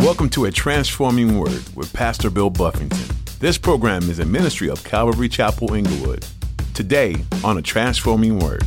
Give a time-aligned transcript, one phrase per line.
[0.00, 3.14] Welcome to A Transforming Word with Pastor Bill Buffington.
[3.38, 6.24] This program is a ministry of Calvary Chapel Inglewood.
[6.72, 8.62] Today on A Transforming Word.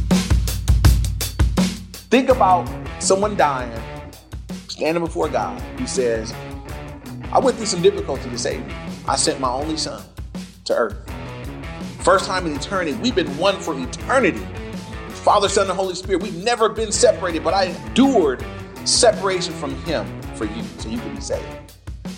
[2.11, 2.69] Think about
[2.99, 3.73] someone dying,
[4.67, 5.59] standing before God.
[5.79, 6.31] He says,
[7.31, 8.75] I went through some difficulty to save you.
[9.07, 10.03] I sent my only son
[10.65, 11.11] to earth.
[12.01, 14.45] First time in eternity, we've been one for eternity.
[15.09, 18.45] Father, Son, and Holy Spirit, we've never been separated, but I endured
[18.85, 20.05] separation from Him
[20.45, 21.45] for you so you can be saved.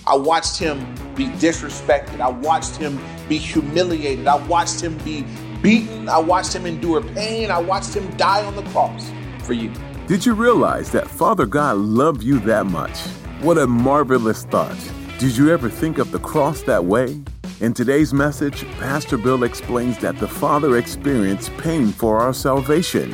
[0.08, 0.80] I watched Him
[1.16, 2.20] be disrespected.
[2.20, 4.28] I watched Him be humiliated.
[4.28, 5.26] I watched Him be
[5.62, 6.10] beaten.
[6.10, 7.52] I watched Him endure pain.
[7.52, 9.72] I watched Him die on the cross for you.
[10.08, 12.98] Did you realize that Father God loved you that much?
[13.42, 14.78] What a marvelous thought.
[15.20, 17.22] Did you ever think of the cross that way?
[17.62, 23.14] In today's message, Pastor Bill explains that the Father experienced pain for our salvation.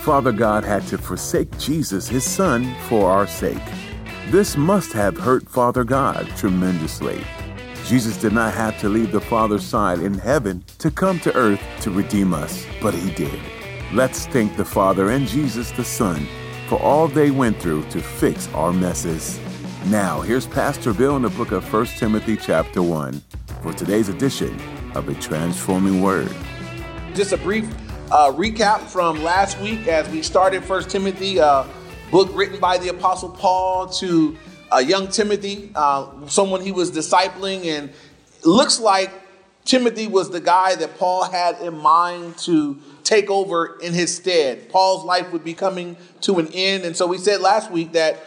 [0.00, 3.58] Father God had to forsake Jesus, his Son, for our sake.
[4.30, 7.20] This must have hurt Father God tremendously.
[7.86, 11.60] Jesus did not have to leave the Father's side in heaven to come to earth
[11.80, 13.40] to redeem us, but he did.
[13.92, 16.28] Let's thank the Father and Jesus the Son
[16.68, 19.40] for all they went through to fix our messes.
[19.86, 23.20] Now, here's Pastor Bill in the book of 1 Timothy, chapter 1,
[23.64, 24.56] for today's edition
[24.94, 26.32] of A Transforming Word.
[27.14, 27.68] Just a brief
[28.12, 31.64] uh, recap from last week as we started 1 Timothy, uh,
[32.10, 34.36] book written by the Apostle Paul to
[34.72, 37.66] uh, young Timothy, uh, someone he was discipling.
[37.66, 37.90] And
[38.44, 39.12] looks like
[39.64, 44.68] Timothy was the guy that Paul had in mind to take over in his stead.
[44.70, 46.84] Paul's life would be coming to an end.
[46.84, 48.18] And so we said last week that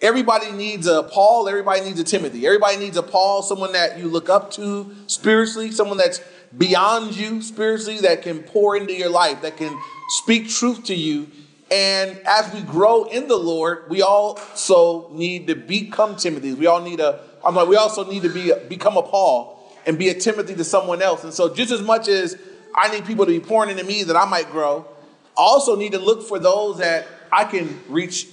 [0.00, 2.46] everybody needs a Paul, everybody needs a Timothy.
[2.46, 6.20] Everybody needs a Paul, someone that you look up to spiritually, someone that's
[6.56, 9.76] beyond you spiritually, that can pour into your life, that can
[10.08, 11.28] speak truth to you.
[11.72, 16.54] And as we grow in the Lord, we also need to become Timothy's.
[16.54, 19.98] We all need a, I'm like, we also need to be become a Paul and
[19.98, 21.24] be a Timothy to someone else.
[21.24, 22.36] And so just as much as
[22.74, 24.86] I need people to be pouring into me that I might grow,
[25.34, 28.28] I also need to look for those that I can reach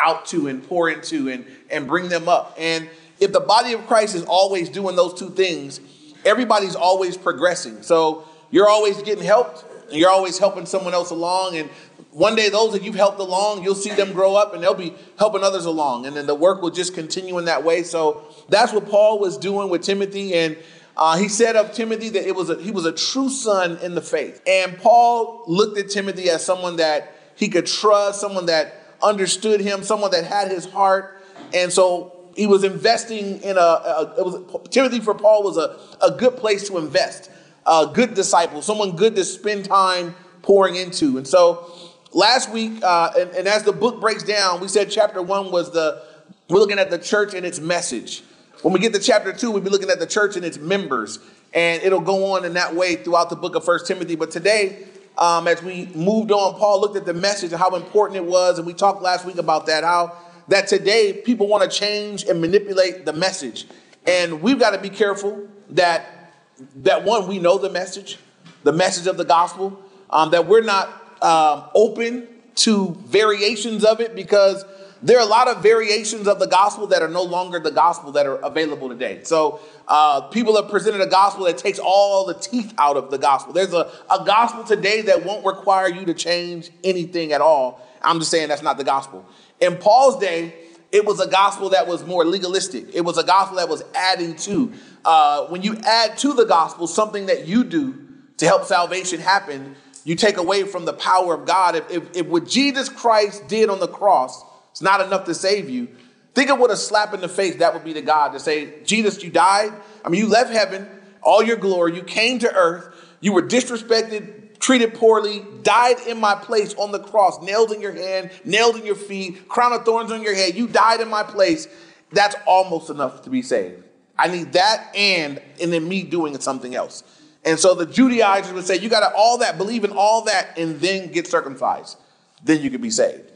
[0.00, 2.56] out to and pour into and, and bring them up.
[2.58, 2.90] And
[3.20, 5.80] if the body of Christ is always doing those two things,
[6.24, 7.82] everybody's always progressing.
[7.84, 11.56] So you're always getting helped and you're always helping someone else along.
[11.56, 11.68] And
[12.12, 14.94] one day, those that you've helped along, you'll see them grow up and they'll be
[15.18, 16.06] helping others along.
[16.06, 17.84] And then the work will just continue in that way.
[17.84, 20.34] So that's what Paul was doing with Timothy.
[20.34, 20.56] And
[20.96, 23.94] uh, he said of Timothy that it was a, he was a true son in
[23.94, 24.42] the faith.
[24.46, 29.82] And Paul looked at Timothy as someone that he could trust, someone that understood him,
[29.84, 31.22] someone that had his heart.
[31.54, 36.10] And so he was investing in a, a was Timothy for Paul was a, a
[36.16, 37.30] good place to invest,
[37.66, 41.18] a good disciple, someone good to spend time pouring into.
[41.18, 41.70] And so
[42.12, 45.72] last week, uh, and, and as the book breaks down, we said chapter one was
[45.72, 46.02] the
[46.48, 48.22] we're looking at the church and its message.
[48.62, 51.20] When we get to chapter two, we'll be looking at the church and its members.
[51.54, 54.16] And it'll go on in that way throughout the book of First Timothy.
[54.16, 54.84] But today,
[55.16, 58.58] um, as we moved on, Paul looked at the message and how important it was.
[58.58, 60.16] And we talked last week about that, how
[60.48, 63.66] that today people want to change and manipulate the message.
[64.06, 66.32] And we've got to be careful that,
[66.76, 68.18] that one, we know the message,
[68.64, 74.14] the message of the gospel, um, that we're not um, open to variations of it
[74.14, 74.64] because
[75.02, 78.12] there are a lot of variations of the gospel that are no longer the gospel
[78.12, 79.20] that are available today.
[79.22, 83.16] So uh, people have presented a gospel that takes all the teeth out of the
[83.16, 83.54] gospel.
[83.54, 87.86] There's a, a gospel today that won't require you to change anything at all.
[88.02, 89.24] I'm just saying that's not the gospel.
[89.60, 90.54] In Paul's day,
[90.92, 92.94] it was a gospel that was more legalistic.
[92.94, 94.72] It was a gospel that was adding to.
[95.04, 98.06] Uh, when you add to the gospel something that you do
[98.38, 99.76] to help salvation happen,
[100.10, 101.76] you take away from the power of God.
[101.76, 104.44] If, if, if what Jesus Christ did on the cross
[104.74, 105.86] is not enough to save you.
[106.34, 108.82] Think of what a slap in the face that would be to God to say,
[108.82, 109.72] Jesus, you died.
[110.04, 110.88] I mean, you left heaven,
[111.22, 111.94] all your glory.
[111.94, 112.92] You came to earth.
[113.20, 117.92] You were disrespected, treated poorly, died in my place on the cross, nailed in your
[117.92, 120.56] hand, nailed in your feet, crown of thorns on your head.
[120.56, 121.68] You died in my place.
[122.10, 123.84] That's almost enough to be saved.
[124.18, 127.04] I need that and and then me doing something else.
[127.44, 130.58] And so the Judaizers would say, you got to all that, believe in all that,
[130.58, 131.96] and then get circumcised.
[132.44, 133.30] Then you can be saved.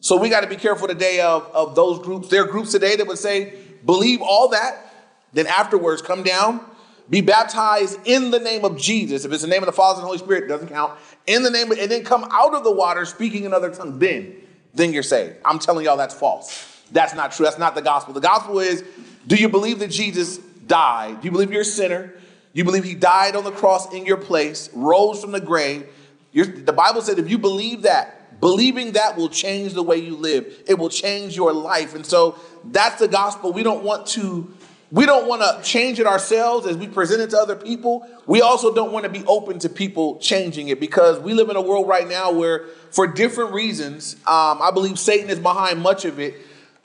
[0.00, 2.28] So we got to be careful today of, of those groups.
[2.28, 3.54] There are groups today that would say,
[3.84, 4.92] believe all that,
[5.32, 6.64] then afterwards come down,
[7.08, 9.24] be baptized in the name of Jesus.
[9.24, 10.98] If it's the name of the Father and the Holy Spirit, it doesn't count.
[11.26, 13.98] In the name of, and then come out of the water speaking in other tongues,
[13.98, 14.36] then,
[14.74, 15.36] then you're saved.
[15.44, 16.84] I'm telling y'all that's false.
[16.92, 17.44] That's not true.
[17.44, 18.14] That's not the gospel.
[18.14, 18.84] The gospel is,
[19.26, 21.20] do you believe that Jesus died?
[21.20, 22.14] Do you believe you're a sinner?
[22.52, 25.86] You believe he died on the cross in your place, rose from the grave?
[26.32, 30.16] You're, the Bible said if you believe that, believing that will change the way you
[30.16, 30.62] live.
[30.66, 31.94] It will change your life.
[31.94, 33.52] And so that's the gospel.
[33.52, 34.52] We don't want to
[34.92, 38.08] we don't want to change it ourselves as we present it to other people.
[38.26, 41.54] We also don't want to be open to people changing it because we live in
[41.54, 46.04] a world right now where, for different reasons, um, I believe Satan is behind much
[46.04, 46.34] of it.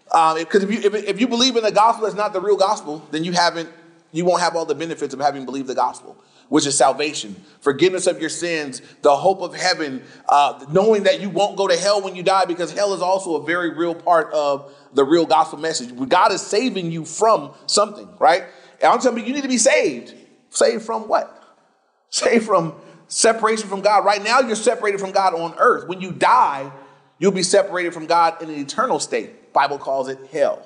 [0.05, 2.57] Because um, if, you, if, if you believe in the gospel that's not the real
[2.57, 3.69] gospel, then you haven't
[4.15, 6.15] you won't have all the benefits of having believed the gospel,
[6.49, 11.29] which is salvation, forgiveness of your sins, the hope of heaven, uh, knowing that you
[11.29, 14.31] won't go to hell when you die, because hell is also a very real part
[14.33, 15.93] of the real gospel message.
[16.07, 18.43] God is saving you from something, right?
[18.81, 20.13] And I'm telling you, you need to be saved.
[20.49, 21.43] Saved from what?
[22.09, 22.75] Saved from
[23.07, 24.05] separation from God.
[24.05, 25.87] Right now, you're separated from God on earth.
[25.89, 26.71] When you die,
[27.19, 29.51] you'll be separated from God in an eternal state.
[29.51, 30.65] Bible calls it hell.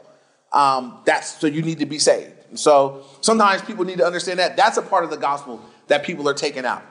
[0.51, 2.38] Um, that's so you need to be saved.
[2.56, 6.28] So sometimes people need to understand that that's a part of the gospel that people
[6.28, 6.84] are taking out.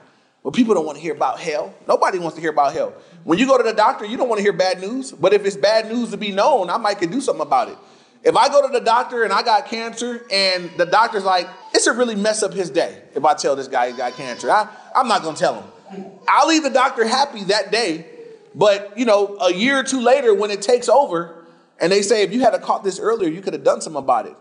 [0.44, 1.74] But people don't want to hear about hell.
[1.86, 2.94] Nobody wants to hear about hell.
[3.24, 5.12] When you go to the doctor, you don't want to hear bad news.
[5.12, 7.76] But if it's bad news to be known, I might can do something about it.
[8.24, 11.86] If I go to the doctor and I got cancer, and the doctor's like, it's
[11.86, 14.50] a really mess up his day if I tell this guy he got cancer.
[14.50, 16.18] I, I'm not to tell him.
[16.28, 18.06] I'll leave the doctor happy that day.
[18.54, 21.44] But, you know, a year or two later, when it takes over,
[21.80, 24.26] and they say, if you had caught this earlier, you could have done something about
[24.26, 24.34] it.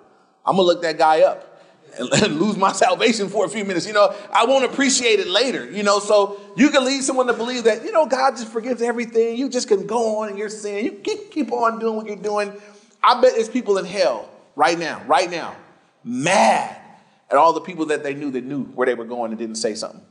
[0.47, 1.61] I'm gonna look that guy up
[1.99, 2.09] and,
[2.39, 3.85] lose my salvation for a few minutes.
[3.85, 5.69] You know, I won't appreciate it later.
[5.69, 8.81] You know, so you can lead someone to believe that you know God just forgives
[8.81, 9.37] everything.
[9.37, 10.85] You just can go on in your sin.
[10.85, 12.53] You keep keep on doing what you're doing.
[13.03, 15.55] I bet there's people in hell right now, right now,
[16.03, 16.75] mad
[17.29, 19.55] at all the people that they knew that knew where they were going and didn't
[19.55, 20.01] say something,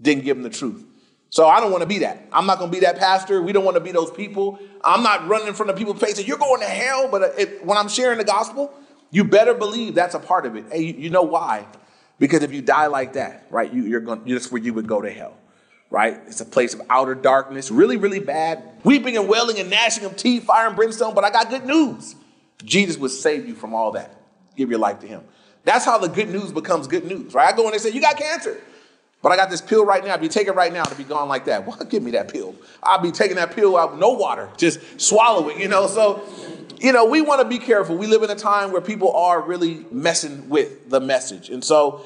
[0.00, 0.84] didn't give them the truth.
[1.30, 2.26] So I don't want to be that.
[2.32, 3.40] I'm not going to be that pastor.
[3.40, 4.58] We don't want to be those people.
[4.82, 7.08] I'm not running in front of people facing, you're going to hell.
[7.08, 8.74] But uh, if, when I'm sharing the gospel,
[9.10, 10.66] you better believe that's a part of it.
[10.70, 11.66] Hey, you, know why?
[12.18, 14.22] Because if you die like that, right, you, you're going.
[14.24, 15.36] That's where you would go to hell,
[15.90, 16.20] right?
[16.26, 20.16] It's a place of outer darkness, really, really bad, weeping and wailing and gnashing of
[20.16, 21.14] teeth, fire and brimstone.
[21.14, 22.14] But I got good news:
[22.64, 24.14] Jesus would save you from all that.
[24.56, 25.22] Give your life to Him.
[25.64, 27.52] That's how the good news becomes good news, right?
[27.52, 28.60] I go in and say, "You got cancer."
[29.22, 30.14] But I got this pill right now.
[30.14, 31.66] If you take it right now, to be gone like that.
[31.70, 32.54] Well, give me that pill.
[32.82, 35.86] I'll be taking that pill out, no water, just swallow it, you know.
[35.86, 36.26] So
[36.78, 37.96] you know, we want to be careful.
[37.96, 41.50] We live in a time where people are really messing with the message.
[41.50, 42.04] And so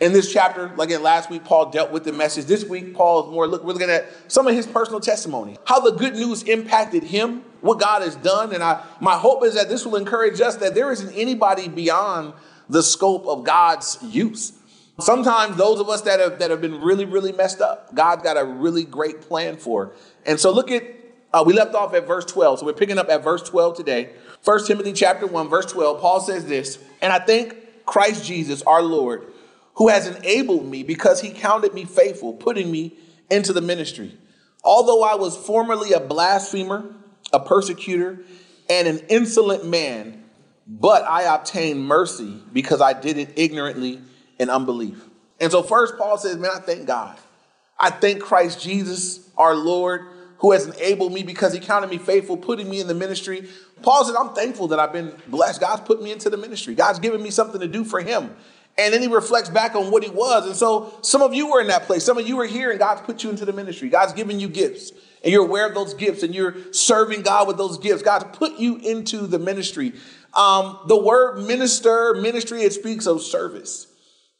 [0.00, 2.46] in this chapter, like in last week, Paul dealt with the message.
[2.46, 5.80] This week, Paul is more look, we're looking at some of his personal testimony, how
[5.80, 8.52] the good news impacted him, what God has done.
[8.52, 12.34] And I my hope is that this will encourage us that there isn't anybody beyond
[12.68, 14.52] the scope of God's use.
[14.98, 18.36] Sometimes those of us that have that have been really, really messed up, God's got
[18.36, 19.92] a really great plan for.
[20.26, 20.82] And so look at
[21.32, 24.10] uh, we left off at verse 12, so we're picking up at verse 12 today.
[24.44, 27.56] 1 Timothy chapter 1, verse 12, Paul says this, and I thank
[27.86, 29.26] Christ Jesus, our Lord,
[29.74, 32.96] who has enabled me because he counted me faithful, putting me
[33.30, 34.16] into the ministry.
[34.62, 36.94] Although I was formerly a blasphemer,
[37.32, 38.20] a persecutor,
[38.68, 40.24] and an insolent man,
[40.66, 44.00] but I obtained mercy because I did it ignorantly
[44.38, 45.02] in unbelief.
[45.40, 47.18] And so, first, Paul says, Man, I thank God.
[47.78, 50.06] I thank Christ Jesus, our Lord,
[50.42, 53.48] who has enabled me because he counted me faithful, putting me in the ministry.
[53.80, 55.60] Paul said, I'm thankful that I've been blessed.
[55.60, 56.74] God's put me into the ministry.
[56.74, 58.34] God's given me something to do for him.
[58.76, 60.46] And then he reflects back on what he was.
[60.46, 62.04] And so some of you were in that place.
[62.04, 63.88] Some of you were here and God's put you into the ministry.
[63.88, 64.90] God's given you gifts
[65.22, 68.02] and you're aware of those gifts and you're serving God with those gifts.
[68.02, 69.92] God's put you into the ministry.
[70.34, 73.86] Um, the word minister, ministry, it speaks of service.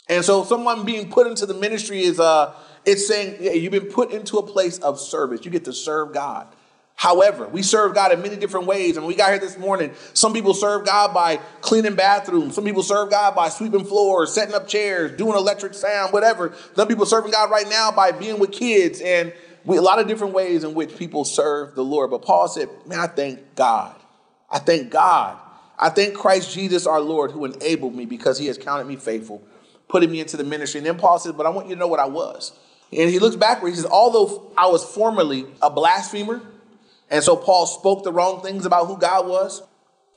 [0.08, 3.86] And so someone being put into the ministry is, uh, it's saying yeah, you've been
[3.86, 5.44] put into a place of service.
[5.44, 6.48] You get to serve God.
[6.94, 8.96] However, we serve God in many different ways.
[8.96, 12.54] And we got here this morning, some people serve God by cleaning bathrooms.
[12.54, 16.54] Some people serve God by sweeping floors, setting up chairs, doing electric sound, whatever.
[16.76, 19.00] Some people serving God right now by being with kids.
[19.00, 19.32] And
[19.64, 22.10] we, a lot of different ways in which people serve the Lord.
[22.10, 23.96] But Paul said, man, I thank God.
[24.48, 25.38] I thank God.
[25.78, 29.42] I thank Christ Jesus our Lord who enabled me because he has counted me faithful,
[29.88, 30.78] putting me into the ministry.
[30.78, 32.52] And then Paul said, but I want you to know what I was.
[32.92, 33.70] And he looks backward.
[33.70, 36.42] He says, Although I was formerly a blasphemer,
[37.10, 39.62] and so Paul spoke the wrong things about who God was,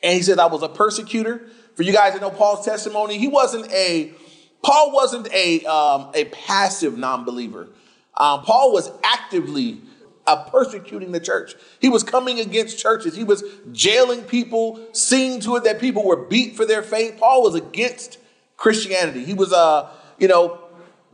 [0.03, 1.48] and he said, I was a persecutor.
[1.75, 4.13] For you guys that know Paul's testimony, he wasn't a,
[4.63, 7.67] Paul wasn't a, um, a passive non believer.
[8.15, 9.82] Um, Paul was actively
[10.25, 11.55] uh, persecuting the church.
[11.79, 13.15] He was coming against churches.
[13.15, 17.17] He was jailing people, seeing to it that people were beat for their faith.
[17.20, 18.17] Paul was against
[18.58, 19.25] Christianity.
[19.25, 20.60] He was, uh, you know,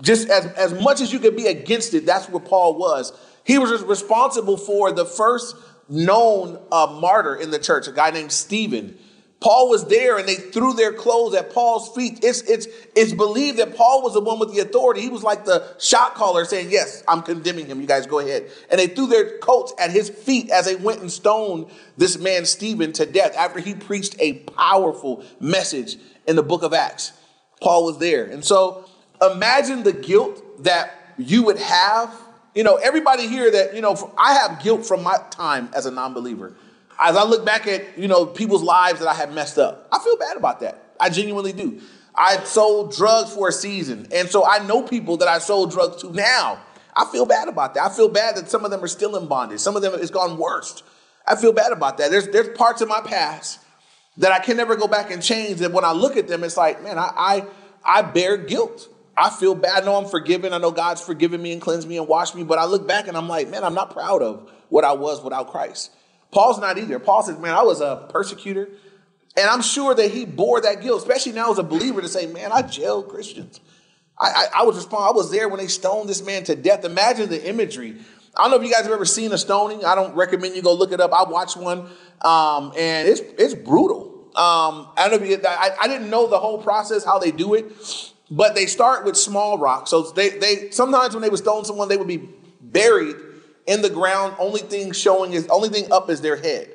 [0.01, 3.13] just as, as much as you could be against it, that's where Paul was.
[3.43, 5.55] He was responsible for the first
[5.89, 8.98] known uh, martyr in the church, a guy named Stephen.
[9.41, 12.20] Paul was there and they threw their clothes at Paul's feet.
[12.24, 15.01] It's, it's, it's believed that Paul was the one with the authority.
[15.01, 17.81] He was like the shot caller saying, Yes, I'm condemning him.
[17.81, 18.51] You guys go ahead.
[18.70, 22.46] And they threw their coats at his feet as they went and stoned this man,
[22.46, 27.12] Stephen, to death after he preached a powerful message in the book of Acts.
[27.62, 28.25] Paul was there.
[28.25, 28.86] And so
[29.22, 32.13] imagine the guilt that you would have.
[32.54, 35.92] You know, everybody here that, you know, I have guilt from my time as a
[35.92, 36.56] non believer
[37.01, 40.00] as I look back at, you know, people's lives that I have messed up, I
[40.00, 40.94] feel bad about that.
[41.00, 41.82] I genuinely do.
[42.16, 44.08] I sold drugs for a season.
[44.13, 46.62] And so I know people that I sold drugs to now.
[46.96, 47.86] I feel bad about that.
[47.86, 49.60] I feel bad that some of them are still in bondage.
[49.60, 50.84] Some of them it's gone worse.
[51.25, 52.12] I feel bad about that.
[52.12, 53.60] There's there's parts of my past
[54.18, 55.62] that I can never go back and change.
[55.62, 57.46] And when I look at them, it's like, man, I I,
[57.86, 58.90] I bear guilt.
[59.15, 59.84] I feel bad.
[59.84, 60.53] I know I'm forgiven.
[60.53, 62.44] I know God's forgiven me and cleansed me and washed me.
[62.44, 65.22] But I look back and I'm like, man, I'm not proud of what I was
[65.24, 65.91] without Christ.
[66.32, 66.98] Paul's not either.
[67.00, 68.70] Paul says, man, I was a persecutor.
[69.38, 72.25] And I'm sure that he bore that guilt, especially now as a believer, to say,
[72.25, 73.60] man, I jailed Christians.
[74.20, 75.06] I, I, I was respond.
[75.06, 76.86] I was there when they stoned this man to death.
[76.86, 77.98] Imagine the imagery.
[78.36, 79.84] I don't know if you guys have ever seen a stoning.
[79.84, 81.12] I don't recommend you go look it up.
[81.13, 81.89] I watched one,
[82.22, 84.30] um, and it's it's brutal.
[84.36, 87.32] Um, I don't know if you, I, I didn't know the whole process how they
[87.32, 87.65] do it,
[88.32, 89.92] but they start with small rocks.
[89.92, 92.30] So they they sometimes when they would stone someone, they would be
[92.62, 93.18] buried
[93.68, 94.36] in the ground.
[94.40, 96.74] Only thing showing is only thing up is their head.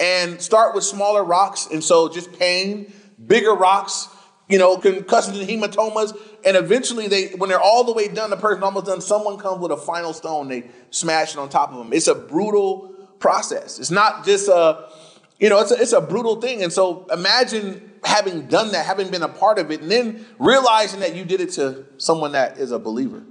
[0.00, 2.92] And start with smaller rocks, and so just pain,
[3.26, 4.08] bigger rocks,
[4.48, 8.36] you know, concussions and hematomas, and eventually they, when they're all the way done, the
[8.36, 9.00] person almost done.
[9.00, 11.94] Someone comes with a final stone, they smash it on top of them.
[11.94, 13.78] It's a brutal process.
[13.78, 14.90] It's not just a,
[15.38, 16.62] you know, it's a, it's a brutal thing.
[16.62, 21.00] And so imagine having done that, having been a part of it, and then realizing
[21.00, 23.22] that you did it to someone that is a believer,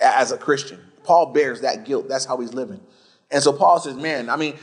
[0.00, 0.80] as a Christian.
[1.02, 2.08] Paul bears that guilt.
[2.08, 2.80] That's how he's living.
[3.30, 4.56] And so Paul says, man, I mean,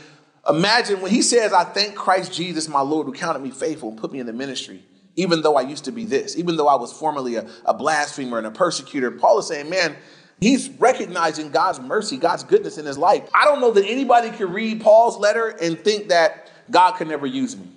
[0.47, 3.97] imagine when he says, I thank Christ Jesus, my Lord, who counted me faithful and
[3.97, 4.83] put me in the ministry,
[5.15, 8.37] even though I used to be this, even though I was formerly a, a blasphemer
[8.37, 9.11] and a persecutor.
[9.11, 9.95] Paul is saying, man,
[10.39, 13.27] he's recognizing God's mercy, God's goodness in his life.
[13.33, 17.25] I don't know that anybody can read Paul's letter and think that God could never
[17.25, 17.67] use me.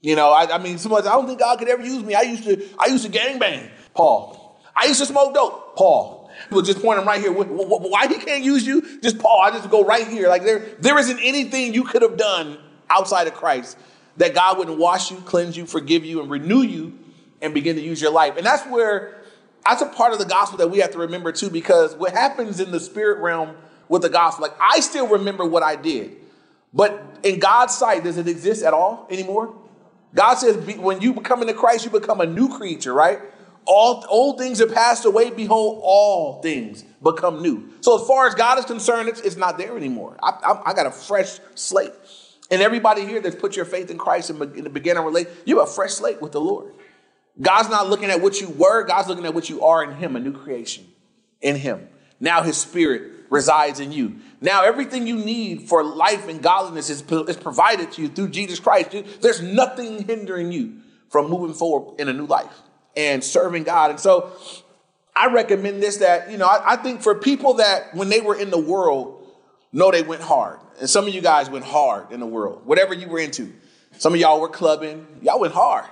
[0.00, 2.14] You know, I, I mean, somebody, I don't think God could ever use me.
[2.14, 4.60] I used to, I used to gang bang, Paul.
[4.74, 6.30] I used to smoke dope, Paul.
[6.44, 7.32] People just point him right here.
[7.32, 9.00] Why he can't use you?
[9.00, 9.40] Just Paul.
[9.40, 10.28] I just go right here.
[10.28, 12.58] Like there, there isn't anything you could have done
[12.90, 13.78] outside of Christ
[14.18, 16.98] that God wouldn't wash you, cleanse you, forgive you, and renew you,
[17.40, 18.36] and begin to use your life.
[18.36, 19.16] And that's where
[19.64, 22.60] that's a part of the gospel that we have to remember too, because what happens
[22.60, 23.56] in the spirit realm
[23.88, 26.16] with the gospel, like I still remember what I did,
[26.76, 29.52] but in God's sight, does it exist at all anymore?
[30.14, 33.18] God says when you become into Christ, you become a new creature, right?
[33.66, 35.30] all old things have passed away.
[35.30, 37.70] Behold, all things become new.
[37.80, 40.16] So as far as God is concerned, it's, it's not there anymore.
[40.22, 41.92] I, I, I, got a fresh slate.
[42.50, 45.58] And everybody here that's put your faith in Christ and in the beginning relate, you
[45.58, 46.72] have a fresh slate with the Lord.
[47.40, 48.84] God's not looking at what you were.
[48.84, 50.86] God's looking at what you are in Him, a new creation
[51.40, 51.88] in Him.
[52.20, 54.20] Now His Spirit resides in you.
[54.40, 58.60] Now everything you need for life and godliness is, is provided to you through Jesus
[58.60, 58.94] Christ.
[59.20, 62.62] There's nothing hindering you from moving forward in a new life
[62.96, 63.90] and serving God.
[63.90, 64.32] And so
[65.14, 68.38] I recommend this that, you know, I, I, think for people that when they were
[68.38, 69.26] in the world,
[69.72, 70.58] know they went hard.
[70.80, 73.52] And some of you guys went hard in the world, whatever you were into.
[73.98, 75.86] Some of y'all were clubbing, y'all went hard.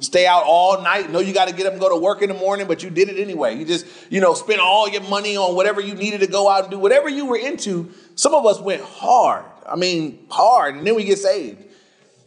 [0.00, 1.10] Stay out all night.
[1.10, 2.90] Know you got to get up and go to work in the morning, but you
[2.90, 3.56] did it anyway.
[3.56, 6.64] You just, you know, spent all your money on whatever you needed to go out
[6.64, 7.92] and do, whatever you were into.
[8.14, 9.44] Some of us went hard.
[9.68, 11.64] I mean, hard, and then we get saved.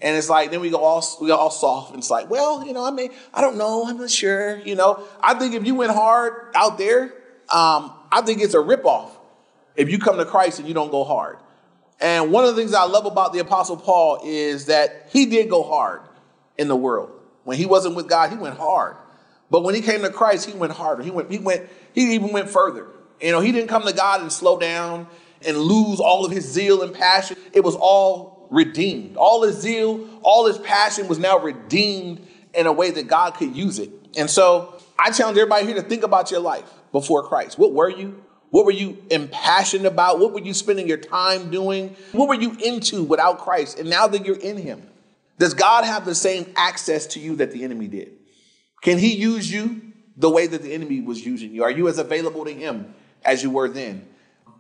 [0.02, 1.92] And it's like, then we go all, we go all soft.
[1.92, 3.86] And it's like, well, you know, I mean, I don't know.
[3.88, 4.58] I'm not sure.
[4.60, 7.04] You know, I think if you went hard out there,
[7.50, 9.12] um, I think it's a ripoff
[9.76, 11.38] if you come to Christ and you don't go hard.
[12.00, 15.50] And one of the things I love about the Apostle Paul is that he did
[15.50, 16.02] go hard
[16.58, 17.12] in the world.
[17.44, 18.96] When he wasn't with God, he went hard.
[19.50, 21.04] But when he came to Christ, he went harder.
[21.04, 22.88] He went, he went, he even went further.
[23.22, 25.08] You know, he didn't come to God and slow down
[25.46, 27.38] and lose all of his zeal and passion.
[27.54, 29.18] It was all redeemed.
[29.18, 33.56] All his zeal, all his passion was now redeemed in a way that God could
[33.56, 33.90] use it.
[34.16, 37.58] And so I challenge everybody here to think about your life before Christ.
[37.58, 38.24] What were you?
[38.52, 40.20] What were you impassioned about?
[40.20, 41.96] What were you spending your time doing?
[42.12, 43.80] What were you into without Christ?
[43.80, 44.84] And now that you're in Him,
[45.38, 48.14] does God have the same access to you that the enemy did?
[48.82, 49.82] Can He use you
[50.18, 51.64] the way that the enemy was using you?
[51.64, 54.08] Are you as available to Him as you were then?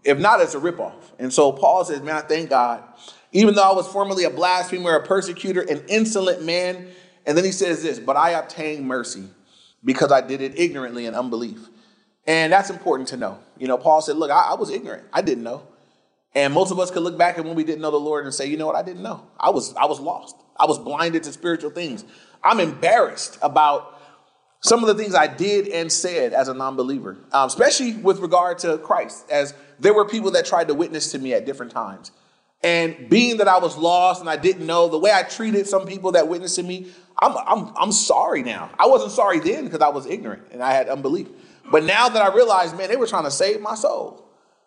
[0.03, 0.96] If not, it's a ripoff.
[1.20, 2.84] And so Paul says, Man, I thank God
[3.34, 6.88] even though I was formerly a blasphemer, a persecutor, an insolent man.
[7.25, 9.27] And then he says this, but I obtained mercy
[9.84, 11.68] because I did it ignorantly in unbelief.
[12.25, 13.39] And that's important to know.
[13.58, 15.03] You know, Paul said, look, I, I was ignorant.
[15.12, 15.68] I didn't know.
[16.36, 18.34] And most of us could look back at when we didn't know the Lord and
[18.34, 19.28] say, you know what, I didn't know.
[19.40, 20.36] I was I was lost.
[20.58, 22.04] I was blinded to spiritual things.
[22.44, 24.00] I'm embarrassed about
[24.62, 28.60] some of the things I did and said as a non-believer, um, especially with regard
[28.60, 32.12] to Christ, as there were people that tried to witness to me at different times.
[32.63, 35.86] And being that I was lost and I didn't know the way I treated some
[35.86, 36.88] people that witnessed to me,
[37.20, 38.70] I'm, I'm, I'm sorry now.
[38.80, 41.28] I wasn't sorry then because I was ignorant and I had unbelief.
[41.70, 44.25] But now that I realize, man, they were trying to save my soul.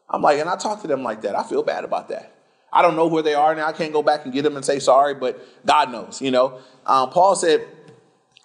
[0.09, 1.37] I'm like, and I talk to them like that.
[1.37, 2.33] I feel bad about that.
[2.73, 3.67] I don't know where they are now.
[3.67, 6.59] I can't go back and get them and say sorry, but God knows, you know.
[6.85, 7.67] Um, Paul said,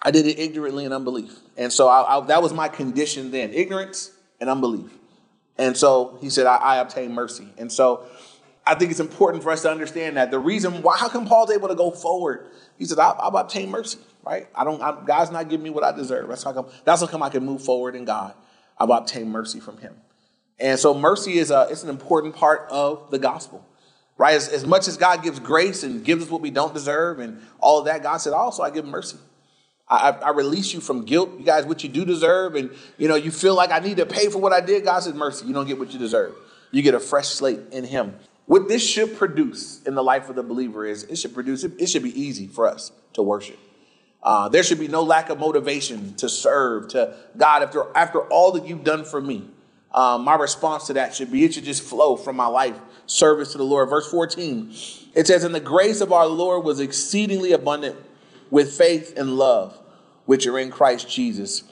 [0.00, 1.38] I did it ignorantly and unbelief.
[1.56, 4.90] And so I, I, that was my condition then ignorance and unbelief.
[5.58, 7.46] And so he said, I, I obtained mercy.
[7.58, 8.06] And so
[8.66, 11.50] I think it's important for us to understand that the reason why, how come Paul's
[11.50, 12.46] able to go forward?
[12.78, 14.48] He said, I, I've obtained mercy, right?
[14.54, 16.28] I don't, I, God's not giving me what I deserve.
[16.28, 18.34] That's how come, that's how come I can move forward in God.
[18.78, 19.94] I've obtained mercy from him.
[20.58, 23.66] And so mercy is a, it's an important part of the gospel,
[24.16, 24.34] right?
[24.34, 27.40] As, as much as God gives grace and gives us what we don't deserve and
[27.60, 29.18] all of that, God said, also I give mercy.
[29.88, 33.14] I, I, release you from guilt, you guys, what you do deserve, and you know,
[33.16, 34.84] you feel like I need to pay for what I did.
[34.84, 35.46] God says, mercy.
[35.46, 36.34] You don't get what you deserve.
[36.70, 38.14] You get a fresh slate in Him.
[38.46, 41.86] What this should produce in the life of the believer is it should produce, it
[41.88, 43.58] should be easy for us to worship.
[44.22, 48.52] Uh, there should be no lack of motivation to serve to God after, after all
[48.52, 49.44] that you've done for me.
[49.94, 53.52] Um, my response to that should be it should just flow from my life service
[53.52, 53.90] to the Lord.
[53.90, 54.74] Verse 14,
[55.14, 57.96] it says, And the grace of our Lord was exceedingly abundant
[58.50, 59.78] with faith and love,
[60.24, 61.64] which are in Christ Jesus.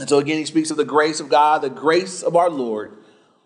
[0.00, 2.96] And so again, he speaks of the grace of God, the grace of our Lord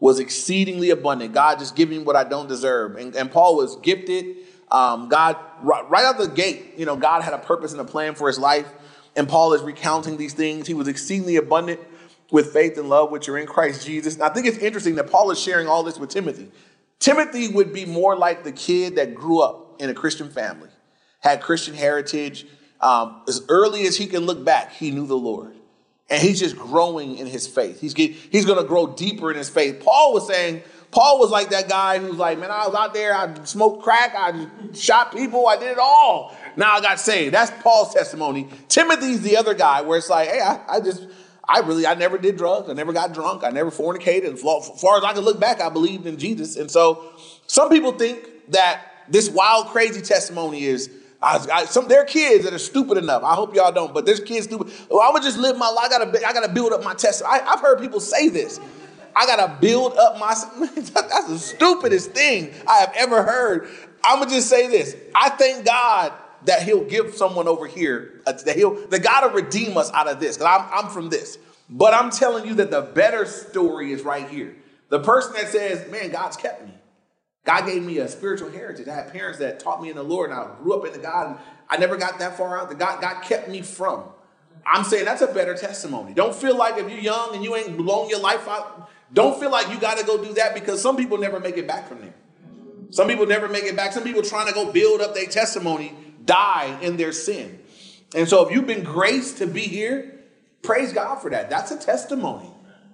[0.01, 1.35] was exceedingly abundant.
[1.35, 2.97] God just giving what I don't deserve.
[2.97, 4.37] And, and Paul was gifted.
[4.71, 7.85] Um, God, right, right out the gate, you know, God had a purpose and a
[7.85, 8.69] plan for his life.
[9.17, 10.69] And Paul is recounting these things.
[10.69, 11.81] He was exceedingly abundant
[12.31, 14.21] with faith and love, which are in Christ Jesus.
[14.21, 16.51] I think it's interesting that Paul is sharing all this with Timothy.
[16.99, 20.69] Timothy would be more like the kid that grew up in a Christian family,
[21.21, 22.47] had Christian heritage.
[22.81, 25.55] Um, as early as he can look back, he knew the Lord
[26.11, 27.81] and he's just growing in his faith.
[27.81, 29.81] He's he's going to grow deeper in his faith.
[29.81, 33.15] Paul was saying, Paul was like that guy who's like, man, I was out there,
[33.15, 36.35] I smoked crack, I shot people, I did it all.
[36.57, 37.35] Now I got saved.
[37.35, 38.49] That's Paul's testimony.
[38.69, 41.07] Timothy's the other guy where it's like, hey, I, I just,
[41.49, 44.35] I really, I never did drugs, I never got drunk, I never fornicated.
[44.35, 44.43] As
[44.81, 46.57] far as I can look back, I believed in Jesus.
[46.57, 47.13] And so
[47.47, 52.45] some people think that this wild, crazy testimony is I, I, some there are kids
[52.45, 53.25] that are stupid enough.
[53.25, 54.73] I hope y'all don't, but there's kids stupid.
[54.89, 55.87] Well, I'm gonna just live my life.
[55.87, 57.23] I gotta, I gotta build up my test.
[57.25, 58.61] I, have heard people say this.
[59.17, 60.29] I gotta build up my.
[60.77, 63.69] That's the stupidest thing I have ever heard.
[64.05, 64.95] I'm gonna just say this.
[65.13, 66.13] I thank God
[66.45, 70.07] that He'll give someone over here uh, that He'll that God will redeem us out
[70.07, 70.37] of this.
[70.37, 71.37] Because I'm, I'm from this,
[71.69, 74.57] but I'm telling you that the better story is right here.
[74.89, 76.75] The person that says, "Man, God's kept me."
[77.45, 78.89] God gave me a spiritual heritage.
[78.89, 80.99] I had parents that taught me in the Lord, and I grew up in the
[80.99, 81.39] God, and
[81.71, 82.69] I never got that far out.
[82.69, 84.05] The God, God kept me from.
[84.67, 86.13] I'm saying that's a better testimony.
[86.13, 89.51] Don't feel like if you're young and you ain't blown your life out, don't feel
[89.51, 92.01] like you got to go do that because some people never make it back from
[92.01, 92.15] there.
[92.91, 93.93] Some people never make it back.
[93.93, 97.59] Some people trying to go build up their testimony die in their sin.
[98.15, 100.18] And so if you've been graced to be here,
[100.63, 101.51] praise God for that.
[101.51, 102.51] That's a testimony.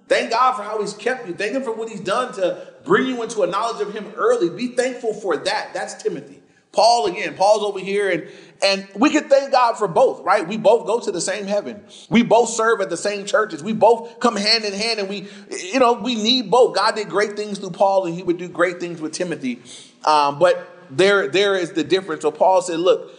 [0.07, 1.33] Thank God for how He's kept you.
[1.33, 4.49] Thank Him for what He's done to bring you into a knowledge of Him early.
[4.49, 5.73] Be thankful for that.
[5.73, 6.41] That's Timothy.
[6.75, 8.27] Paul again, Paul's over here, and
[8.61, 10.45] and we can thank God for both, right?
[10.45, 11.81] We both go to the same heaven.
[12.09, 13.63] We both serve at the same churches.
[13.63, 15.27] We both come hand in hand, and we,
[15.71, 16.75] you know, we need both.
[16.75, 19.61] God did great things through Paul, and He would do great things with Timothy.
[20.03, 22.21] Um, but there, there is the difference.
[22.23, 23.11] So Paul said, "Look,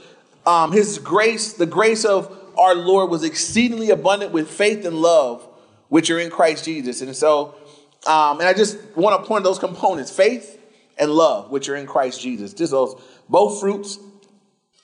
[0.45, 5.47] um, His grace, the grace of our Lord, was exceedingly abundant with faith and love."
[5.89, 7.01] which are in Christ Jesus.
[7.03, 7.55] And so,
[8.07, 10.61] um, and I just want to point those components faith
[10.99, 12.53] and love, which are in Christ Jesus.
[12.53, 13.99] Just those both fruits,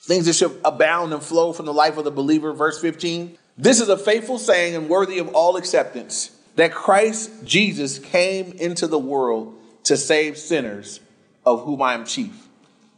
[0.03, 2.53] things that should abound and flow from the life of the believer.
[2.53, 7.97] Verse 15 This is a faithful saying and worthy of all acceptance that Christ Jesus
[7.99, 10.99] came into the world to save sinners,
[11.45, 12.47] of whom I am chief.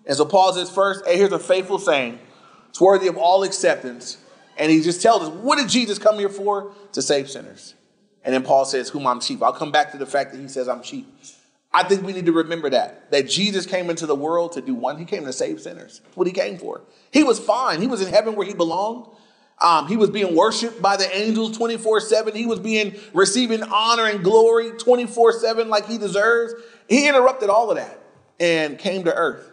[0.05, 2.19] And so Paul says, first, hey, here's a faithful saying.
[2.69, 4.17] It's worthy of all acceptance.
[4.57, 6.71] And he just tells us, what did Jesus come here for?
[6.93, 7.75] To save sinners.
[8.25, 9.43] And then Paul says, Whom I'm chief.
[9.43, 11.05] I'll come back to the fact that he says I'm chief.
[11.71, 13.11] I think we need to remember that.
[13.11, 14.97] That Jesus came into the world to do one.
[14.97, 16.01] He came to save sinners.
[16.03, 16.81] That's what he came for.
[17.11, 17.81] He was fine.
[17.81, 19.07] He was in heaven where he belonged.
[19.61, 22.35] Um, he was being worshiped by the angels 24 7.
[22.35, 26.55] He was being receiving honor and glory 24 7 like he deserves.
[26.89, 27.99] He interrupted all of that
[28.39, 29.49] and came to earth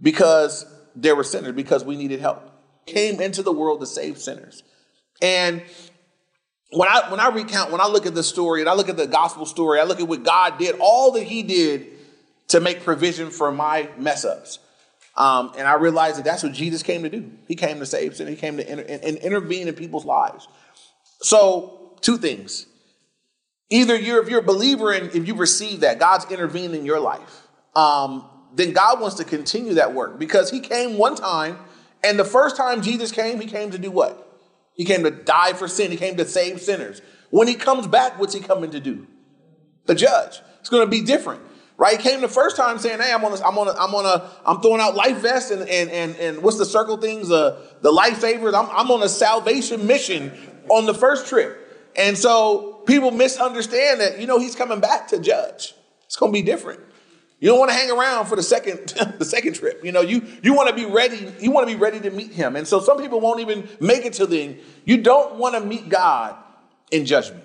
[0.00, 0.64] because
[0.96, 2.57] there were sinners, because we needed help.
[2.88, 4.62] Came into the world to save sinners.
[5.20, 5.62] And
[6.70, 8.96] when I when I recount, when I look at the story and I look at
[8.96, 11.86] the gospel story, I look at what God did, all that He did
[12.48, 14.58] to make provision for my mess ups.
[15.16, 17.30] Um, and I realized that that's what Jesus came to do.
[17.46, 18.28] He came to save sin.
[18.28, 20.46] He came to inter- and intervene in people's lives.
[21.20, 22.66] So, two things.
[23.68, 27.00] Either you're, if you're a believer and if you receive that, God's intervened in your
[27.00, 28.24] life, um,
[28.54, 31.58] then God wants to continue that work because He came one time,
[32.02, 34.24] and the first time Jesus came, He came to do what?
[34.74, 35.90] He came to die for sin.
[35.90, 37.02] He came to save sinners.
[37.30, 39.06] When He comes back, what's He coming to do?
[39.86, 40.40] The judge.
[40.60, 41.42] It's going to be different.
[41.78, 43.94] Right, he came the first time saying, "Hey, I'm on, a, I'm on, a, I'm
[43.94, 47.30] on a, I'm throwing out life vests and and and, and what's the circle things,
[47.30, 48.52] uh, the lifesavers.
[48.52, 50.32] I'm, I'm on a salvation mission
[50.68, 54.18] on the first trip, and so people misunderstand that.
[54.18, 55.76] You know, he's coming back to judge.
[56.06, 56.80] It's going to be different.
[57.40, 59.84] You don't want to hang around for the second the second trip.
[59.84, 61.32] You know, you you want to be ready.
[61.40, 62.56] You want to be ready to meet him.
[62.56, 64.56] And so some people won't even make it to the.
[64.84, 66.36] You don't want to meet God
[66.90, 67.44] in judgment,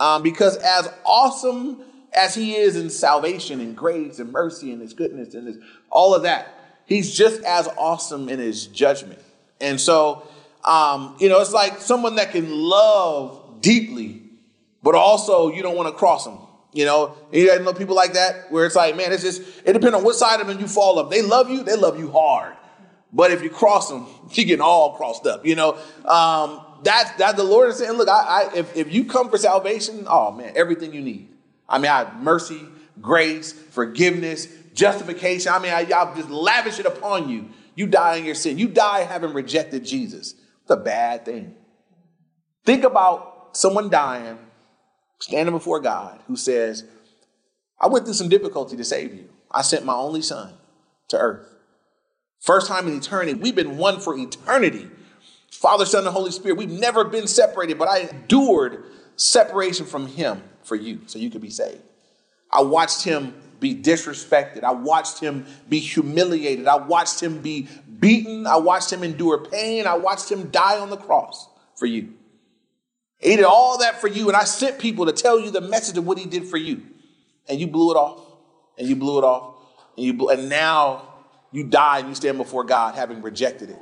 [0.00, 4.94] um, because as awesome as he is in salvation and grace and mercy and his
[4.94, 5.58] goodness and his,
[5.90, 6.54] all of that,
[6.86, 9.20] he's just as awesome in his judgment.
[9.60, 10.26] And so,
[10.64, 14.22] um, you know, it's like someone that can love deeply,
[14.82, 16.38] but also you don't want to cross them.
[16.72, 19.72] You know, you guys know people like that where it's like, man, it's just, it
[19.72, 21.10] depends on what side of them you fall up.
[21.10, 22.54] They love you, they love you hard.
[23.12, 25.78] But if you cross them, you get all crossed up, you know.
[26.04, 28.12] Um, that's that the Lord is saying, look, I,
[28.52, 31.28] I if, if you come for salvation, oh man, everything you need.
[31.68, 32.60] I mean, I have mercy,
[33.00, 35.52] grace, forgiveness, justification.
[35.52, 37.50] I mean, I, I'll just lavish it upon you.
[37.74, 38.58] You die in your sin.
[38.58, 40.34] You die having rejected Jesus.
[40.62, 41.54] It's a bad thing.
[42.64, 44.38] Think about someone dying,
[45.20, 46.84] standing before God, who says,
[47.80, 49.28] I went through some difficulty to save you.
[49.50, 50.52] I sent my only son
[51.08, 51.48] to earth.
[52.40, 53.34] First time in eternity.
[53.34, 54.88] We've been one for eternity.
[55.50, 56.56] Father, Son, and Holy Spirit.
[56.56, 58.84] We've never been separated, but I endured
[59.16, 61.82] separation from Him for you so you could be saved.
[62.52, 64.62] I watched him be disrespected.
[64.62, 66.68] I watched him be humiliated.
[66.68, 68.46] I watched him be beaten.
[68.46, 69.86] I watched him endure pain.
[69.86, 72.14] I watched him die on the cross for you.
[73.18, 75.98] He did all that for you, and I sent people to tell you the message
[75.98, 76.82] of what he did for you.
[77.48, 78.24] And you blew it off,
[78.78, 79.56] and you blew it off,
[79.96, 81.08] and you blew, and now
[81.50, 83.78] you die and you stand before God having rejected it.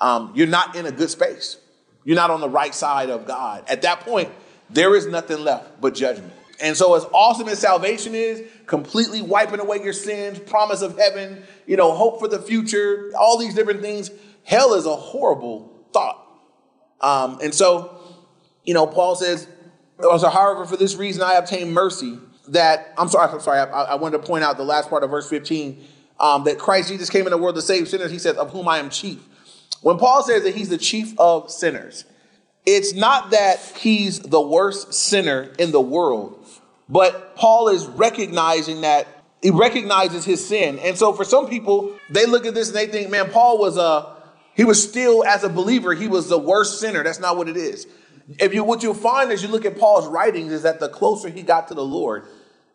[0.00, 1.58] Um, you're not in a good space.
[2.04, 3.64] You're not on the right side of God.
[3.68, 4.30] At that point,
[4.70, 6.32] there is nothing left but judgment.
[6.60, 11.42] And so, as awesome as salvation is, completely wiping away your sins, promise of heaven,
[11.66, 14.10] you know, hope for the future, all these different things,
[14.44, 16.24] hell is a horrible thought.
[17.00, 17.98] Um, and so,
[18.64, 19.46] you know, Paul says,
[20.00, 22.18] however, for this reason I obtain mercy.
[22.48, 23.60] That I'm sorry, I'm sorry.
[23.60, 25.82] I, I wanted to point out the last part of verse 15
[26.20, 28.10] um, that Christ Jesus came in the world to save sinners.
[28.10, 29.26] He says, "Of whom I am chief."
[29.80, 32.04] When Paul says that he's the chief of sinners,
[32.66, 36.46] it's not that he's the worst sinner in the world,
[36.88, 39.06] but Paul is recognizing that
[39.42, 40.78] he recognizes his sin.
[40.78, 43.76] And so for some people, they look at this and they think, man, Paul was
[43.76, 44.16] a,
[44.54, 47.04] he was still, as a believer, he was the worst sinner.
[47.04, 47.86] That's not what it is.
[48.38, 51.28] If you, what you'll find as you look at Paul's writings is that the closer
[51.28, 52.26] he got to the Lord,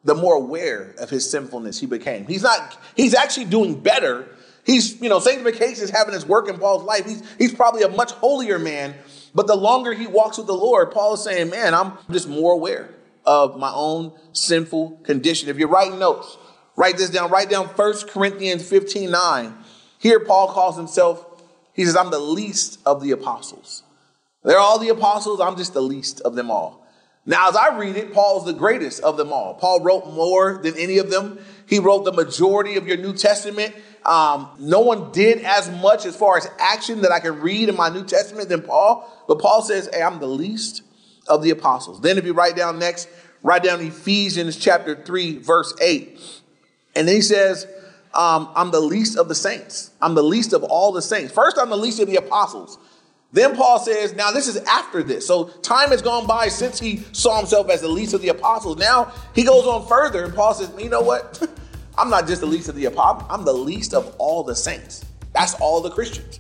[0.03, 2.25] the more aware of his sinfulness he became.
[2.27, 4.27] He's not, he's actually doing better.
[4.65, 7.05] He's, you know, sanctification is having his work in Paul's life.
[7.05, 8.93] He's, he's probably a much holier man
[9.33, 12.53] but the longer he walks with the Lord, Paul is saying, man, I'm just more
[12.53, 12.89] aware
[13.25, 15.49] of my own sinful condition.
[15.49, 16.37] If you're writing notes,
[16.75, 17.29] write this down.
[17.29, 19.53] Write down 1 Corinthians 15 9.
[19.99, 21.25] Here, Paul calls himself,
[21.73, 23.83] he says, I'm the least of the apostles.
[24.43, 26.85] They're all the apostles, I'm just the least of them all.
[27.25, 29.53] Now, as I read it, Paul's the greatest of them all.
[29.53, 31.37] Paul wrote more than any of them.
[31.67, 33.75] He wrote the majority of your New Testament.
[34.05, 37.75] Um, no one did as much as far as action that I can read in
[37.75, 39.07] my New Testament than Paul.
[39.27, 40.81] But Paul says, Hey, I'm the least
[41.27, 42.01] of the apostles.
[42.01, 43.09] Then, if you write down next,
[43.43, 46.19] write down Ephesians chapter 3, verse 8.
[46.95, 47.67] And then he says,
[48.13, 49.91] um, I'm the least of the saints.
[50.01, 51.31] I'm the least of all the saints.
[51.31, 52.79] First, I'm the least of the apostles.
[53.31, 55.27] Then Paul says, now this is after this.
[55.27, 58.77] So time has gone by since he saw himself as the least of the apostles.
[58.77, 61.47] Now he goes on further and Paul says, you know what?
[61.97, 65.05] I'm not just the least of the apostles, I'm the least of all the saints.
[65.33, 66.39] That's all the Christians.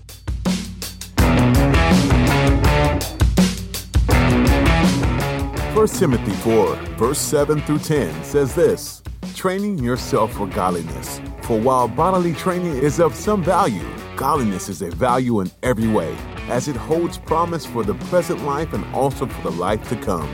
[5.75, 9.03] 1 Timothy 4, verse 7 through 10 says this
[9.35, 11.21] Training yourself for godliness.
[11.43, 13.87] For while bodily training is of some value,
[14.19, 16.13] godliness is a value in every way,
[16.49, 20.29] as it holds promise for the present life and also for the life to come.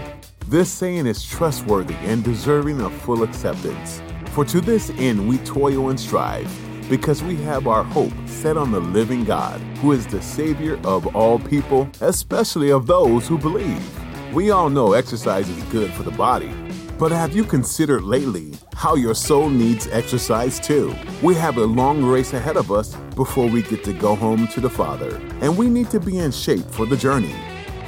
[0.48, 4.02] This saying is trustworthy and deserving of full acceptance.
[4.32, 6.50] For to this end we toil and strive,
[6.90, 11.16] because we have our hope set on the living God, who is the Savior of
[11.16, 13.84] all people, especially of those who believe.
[14.34, 16.50] We all know exercise is good for the body,
[16.98, 20.96] But have you considered lately how your soul needs exercise too?
[21.22, 24.62] We have a long race ahead of us before we get to go home to
[24.62, 27.36] the Father, and we need to be in shape for the journey.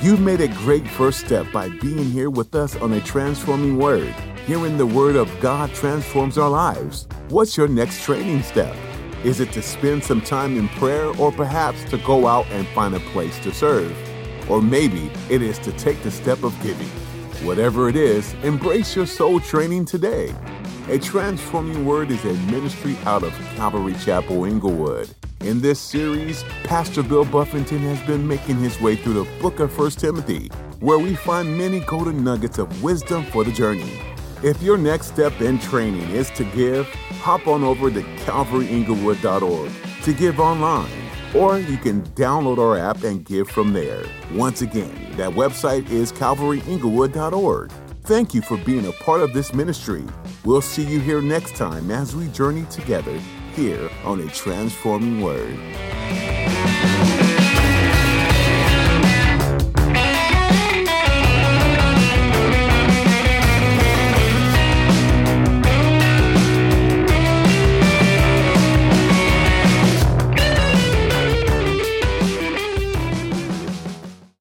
[0.02, 4.14] You've made a great first step by being here with us on a transforming word.
[4.46, 7.08] Hearing the word of God transforms our lives.
[7.30, 8.76] What's your next training step?
[9.24, 12.94] Is it to spend some time in prayer or perhaps to go out and find
[12.94, 13.96] a place to serve?
[14.50, 16.90] Or maybe it is to take the step of giving.
[17.44, 20.34] Whatever it is, embrace your soul training today.
[20.90, 25.14] A Transforming Word is a ministry out of Calvary Chapel, Inglewood.
[25.42, 29.78] In this series, Pastor Bill Buffington has been making his way through the book of
[29.78, 30.48] 1 Timothy,
[30.80, 34.00] where we find many golden nuggets of wisdom for the journey.
[34.44, 36.88] If your next step in training is to give,
[37.22, 39.72] hop on over to calvaryinglewood.org
[40.04, 44.04] to give online or you can download our app and give from there.
[44.34, 47.72] Once again, that website is calvaryinglewood.org.
[48.04, 50.06] Thank you for being a part of this ministry.
[50.46, 53.20] We'll see you here next time as we journey together
[53.54, 55.58] here on a transforming word.